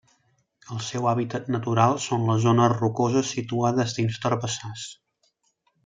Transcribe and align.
El 0.75 0.79
seu 0.85 1.09
hàbitat 1.11 1.51
natural 1.57 1.93
són 2.07 2.25
les 2.31 2.41
zones 2.47 2.73
rocoses 2.79 3.35
situades 3.37 3.97
dins 3.99 4.19
d'herbassars. 4.25 4.89